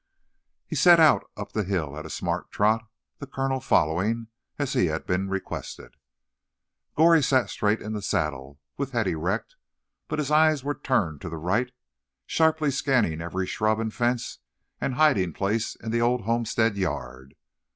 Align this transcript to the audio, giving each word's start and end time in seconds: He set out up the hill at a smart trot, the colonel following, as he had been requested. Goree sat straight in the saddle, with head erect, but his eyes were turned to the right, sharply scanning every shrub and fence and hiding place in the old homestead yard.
He 0.65 0.75
set 0.75 0.99
out 0.99 1.29
up 1.37 1.51
the 1.51 1.63
hill 1.63 1.95
at 1.95 2.07
a 2.07 2.09
smart 2.09 2.49
trot, 2.51 2.89
the 3.19 3.27
colonel 3.27 3.59
following, 3.59 4.29
as 4.57 4.73
he 4.73 4.87
had 4.87 5.05
been 5.05 5.29
requested. 5.29 5.95
Goree 6.97 7.21
sat 7.21 7.51
straight 7.51 7.83
in 7.83 7.93
the 7.93 8.01
saddle, 8.01 8.59
with 8.77 8.93
head 8.93 9.05
erect, 9.07 9.57
but 10.07 10.17
his 10.17 10.31
eyes 10.31 10.63
were 10.63 10.73
turned 10.73 11.21
to 11.21 11.29
the 11.29 11.37
right, 11.37 11.71
sharply 12.25 12.71
scanning 12.71 13.21
every 13.21 13.45
shrub 13.45 13.79
and 13.79 13.93
fence 13.93 14.39
and 14.79 14.95
hiding 14.95 15.33
place 15.33 15.75
in 15.75 15.91
the 15.91 16.01
old 16.01 16.21
homestead 16.21 16.77
yard. 16.77 17.35